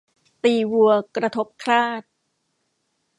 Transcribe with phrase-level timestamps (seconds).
[0.43, 2.03] ตีวัวกระทบคราด